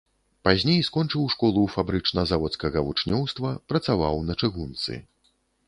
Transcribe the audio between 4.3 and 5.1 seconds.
на чыгунцы.